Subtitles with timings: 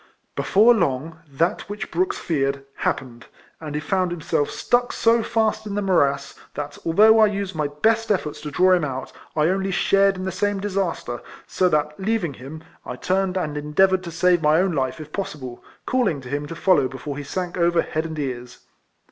[0.35, 3.27] Before long, that which Brooks feared, happened;
[3.59, 7.67] and he found himself stuck so fast in the morass, that although I used my
[7.67, 11.99] best eiForts to draw him out, 1 only shared in the same disaster; so that,
[11.99, 16.29] leaving him, I turned and endeavoured to save my own life if possible, calling to
[16.29, 18.61] him to follow be fore he sank over head and ears.